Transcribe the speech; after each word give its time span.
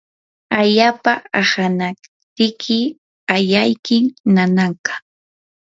allapa 0.59 1.13
ahanaptiki 1.41 2.79
ayaykim 3.35 4.05
nananqa. 4.33 4.93